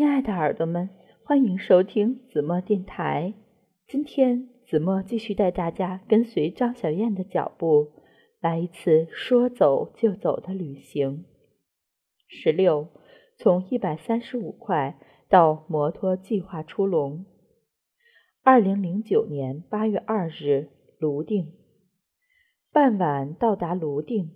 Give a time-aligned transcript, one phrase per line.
[0.00, 0.88] 亲爱的耳朵们，
[1.24, 3.34] 欢迎收听子墨电台。
[3.86, 7.92] 今天子墨继续带大家跟随张小燕的脚步，
[8.40, 11.26] 来一次说走就走的旅行。
[12.28, 12.88] 十六，
[13.36, 17.26] 从一百三十五块到摩托计划出笼。
[18.42, 21.52] 二零零九年八月二日，泸定。
[22.72, 24.30] 傍晚到达泸定。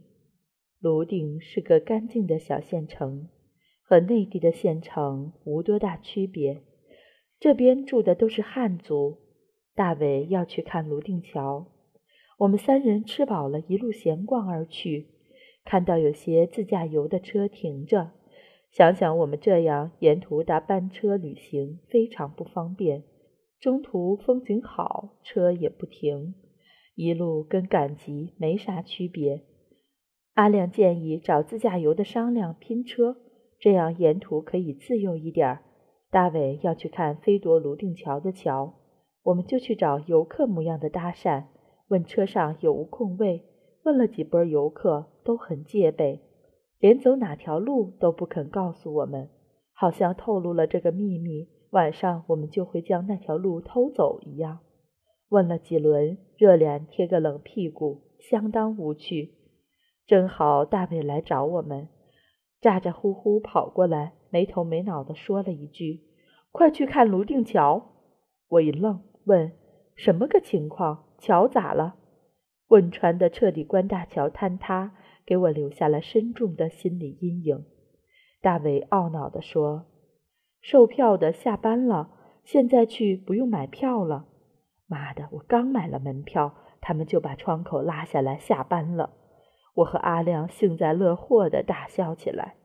[0.78, 3.30] 泸定是个干净的小县城。
[3.86, 6.62] 和内地的县城无多大区别，
[7.38, 9.18] 这边住的都是汉族。
[9.74, 11.66] 大伟要去看泸定桥，
[12.38, 15.08] 我们三人吃饱了，一路闲逛而去。
[15.64, 18.12] 看到有些自驾游的车停着，
[18.70, 23.02] 想想我们这样沿途搭班车旅行非常不方便。
[23.60, 26.34] 中途风景好，车也不停，
[26.94, 29.42] 一路跟赶集没啥区别。
[30.34, 33.16] 阿亮建议找自驾游的商量拼车。
[33.64, 35.62] 这样沿途可以自由一点儿。
[36.10, 38.74] 大伟要去看飞夺泸定桥的桥，
[39.22, 41.44] 我们就去找游客模样的搭讪，
[41.88, 43.42] 问车上有无空位。
[43.84, 46.20] 问了几波游客，都很戒备，
[46.78, 49.30] 连走哪条路都不肯告诉我们，
[49.72, 54.58] 好像透露了这个秘密，晚上我们就会将那条路偷走一样。
[55.30, 59.30] 问了几轮，热脸贴个冷屁股，相当无趣。
[60.06, 61.88] 正好大伟来找我们。
[62.64, 66.00] 咋咋呼呼跑过来，没头没脑地说了一句
[66.50, 67.90] ：“快去看泸定桥！”
[68.48, 69.52] 我一愣，问
[69.96, 71.04] ：“什么个情况？
[71.18, 71.96] 桥咋了？”
[72.68, 74.92] 汶川的彻底关大桥坍塌，
[75.26, 77.66] 给我留下了深重的心理阴影。
[78.40, 79.84] 大伟懊恼地说
[80.62, 82.12] ：“售票的下班了，
[82.44, 84.24] 现在去不用买票了。”
[84.88, 89.10] 妈的，我刚买了门票，他们就把窗口拉下来下班了。
[89.74, 92.56] 我和阿亮幸灾乐祸地大笑起来。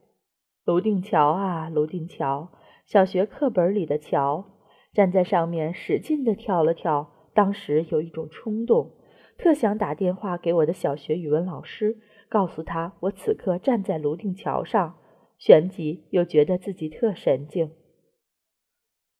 [0.64, 2.50] 泸定桥啊，泸定桥，
[2.86, 4.46] 小学课本里的桥，
[4.94, 7.12] 站在上面使劲地跳了跳。
[7.34, 8.92] 当时有一种冲动，
[9.38, 14.96] 特想打电话给我的小学语文老师，告诉他我此刻站在泸定桥上。
[15.38, 17.72] 旋即又觉得自己特神经。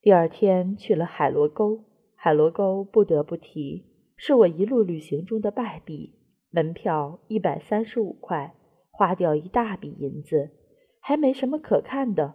[0.02, 3.86] 第二天去了海螺沟，海螺沟不得不提，
[4.18, 6.19] 是我一路旅行中的败笔。
[6.52, 8.56] 门票一百三十五块，
[8.92, 10.50] 花掉一大笔银子，
[11.00, 12.34] 还没什么可看的。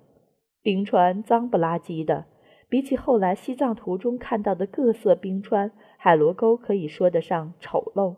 [0.62, 2.26] 冰川脏不拉几的，
[2.68, 8.16] 比起后来西藏途中看到的各色冰川，海螺沟可以说得上丑陋。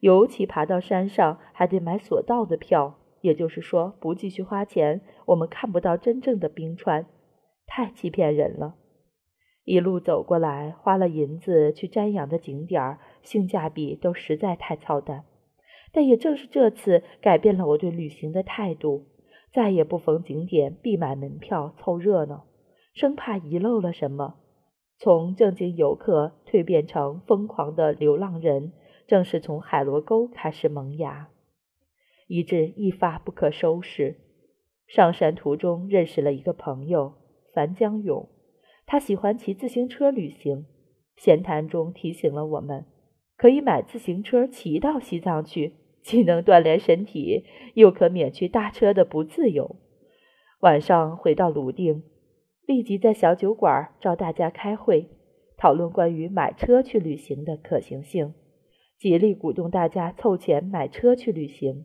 [0.00, 7.06] 尤其爬到山上还得买索道的票，也就是说不继续花钱，我们看不到真正的冰川，
[7.66, 8.76] 太欺骗人了。
[9.64, 15.24] 一路走过来，花了银子去瞻仰的景点，性价比都实在太操蛋。
[15.92, 19.06] 但也正是这次改变了我对旅行的态度，
[19.52, 22.46] 再也不逢景点必买门票凑热闹，
[22.94, 24.36] 生怕遗漏了什么。
[24.98, 28.72] 从正经游客蜕变成疯狂的流浪人，
[29.06, 31.28] 正是从海螺沟开始萌芽，
[32.28, 34.16] 以致一发不可收拾。
[34.86, 37.14] 上山途中认识了一个朋友
[37.52, 38.28] 樊江勇，
[38.86, 40.66] 他喜欢骑自行车旅行，
[41.16, 42.86] 闲谈中提醒了我们，
[43.36, 45.74] 可以买自行车骑到西藏去。
[46.02, 49.76] 既能锻炼身体，又可免去搭车的不自由。
[50.60, 52.02] 晚上回到泸定，
[52.66, 55.08] 立即在小酒馆召大家开会，
[55.56, 58.34] 讨论关于买车去旅行的可行性，
[58.98, 61.84] 极力鼓动大家凑钱买车去旅行。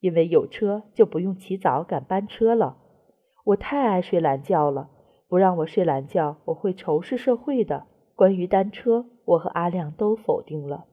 [0.00, 2.78] 因为有车就不用起早赶班车了。
[3.44, 4.88] 我太爱睡懒觉了，
[5.28, 7.86] 不让我睡懒觉，我会仇视社会的。
[8.14, 10.86] 关于单车，我和阿亮都否定了。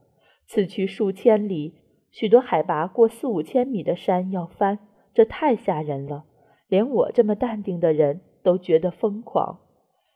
[0.46, 1.76] 此去数千里。
[2.12, 4.80] 许多海拔过四五千米的山要翻，
[5.14, 6.26] 这太吓人了，
[6.68, 9.60] 连我这么淡定的人都觉得疯狂。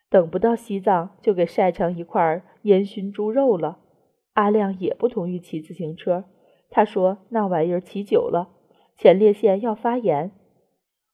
[0.10, 3.80] 等不到西藏，就给晒成一块烟熏猪肉了。
[4.34, 6.26] 阿亮也不同意骑自行车，
[6.70, 8.50] 他说那玩意儿骑久了，
[8.98, 10.32] 前列腺要发炎。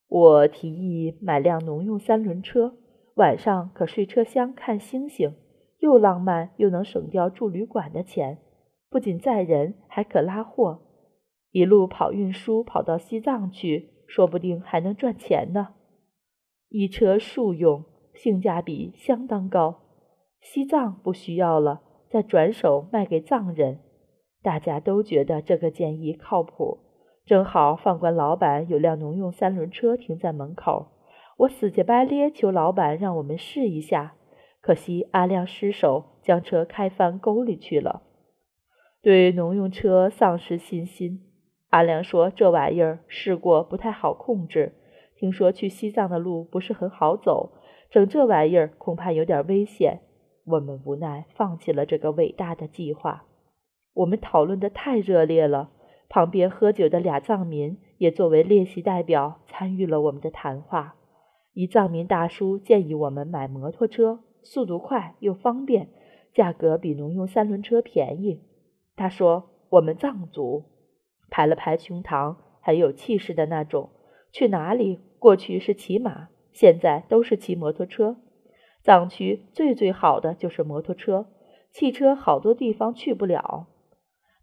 [0.08, 2.78] 我提议买辆农用三轮车，
[3.16, 5.36] 晚上可睡车厢看星星，
[5.80, 8.38] 又浪漫又能省掉住旅馆的钱。
[8.90, 10.80] 不仅载人，还可拉货，
[11.52, 15.76] 一路跑运输跑到西藏去，说不定还能赚钱呢。
[16.70, 19.82] 一车数用，性价比相当高。
[20.40, 23.80] 西藏不需要了，再转手卖给藏人。
[24.42, 26.80] 大家都觉得这个建议靠谱。
[27.26, 30.88] 正好饭馆老板有辆农用三轮车停在门口，
[31.40, 34.14] 我死乞白咧求老板让我们试一下。
[34.62, 38.04] 可惜阿亮失手将车开翻沟里去了。
[39.02, 41.22] 对农用车丧失信心，
[41.70, 44.74] 阿良说：“这玩意儿试过不太好控制，
[45.16, 47.54] 听说去西藏的路不是很好走，
[47.90, 50.02] 整这玩意儿恐怕有点危险。
[50.46, 53.26] 我们无奈放弃了这个伟大的计划。
[53.94, 55.70] 我们讨论的太热烈了，
[56.10, 60.96] 旁边喝酒的俩藏民也作为列席代表参与了我们的谈话。
[61.54, 65.90] 一藏民大叔建议我们买摩托车，速度快又方便，
[66.34, 68.42] 价格比农用三轮车便宜。
[68.98, 70.66] 他说：“我们藏族，
[71.30, 73.92] 拍了拍胸膛，很有气势的那种。
[74.32, 75.00] 去哪里？
[75.20, 78.18] 过去是骑马，现在都是骑摩托车。
[78.82, 81.28] 藏区最最好的就是摩托车，
[81.72, 83.68] 汽车好多地方去不了。”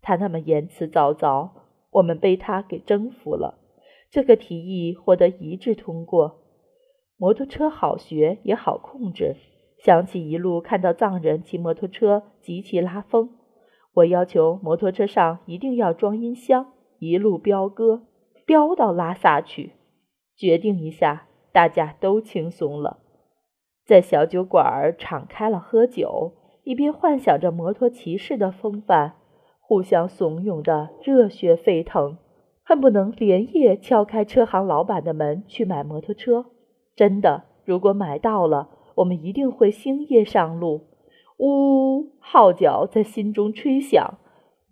[0.01, 1.51] 他那么言辞凿凿，
[1.91, 3.59] 我们被他给征服了。
[4.11, 6.43] 这个提议获得一致通过。
[7.17, 9.35] 摩托车好学也好控制，
[9.79, 13.31] 想起一路看到藏人骑摩托车极其拉风，
[13.95, 18.03] 我要求摩托车上一定要装音箱，一路飙歌，
[18.45, 19.73] 飙到拉萨去。
[20.37, 22.99] 决定一下，大家都轻松了，
[23.87, 26.33] 在小酒馆儿敞开了喝酒，
[26.65, 29.13] 一边幻想着摩托骑士的风范，
[29.61, 32.19] 互相怂恿的热血沸腾，
[32.65, 36.47] 恨不能连夜敲开车行老板的门去买摩托车。
[36.97, 40.81] 真的，如果买到了，我们一定会星夜上路。
[41.39, 44.19] 呜，号角在心中吹响，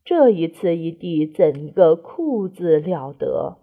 [0.04, 3.61] 这一次一地怎个酷字了得！